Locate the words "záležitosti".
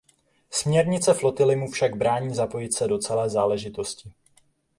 3.29-4.13